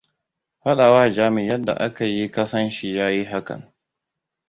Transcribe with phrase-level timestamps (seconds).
[0.61, 3.61] faɗawa Jami yadda aka yi kasan shi ya yi hakan.